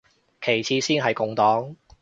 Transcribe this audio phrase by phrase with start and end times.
[0.41, 1.75] 其次先係共黨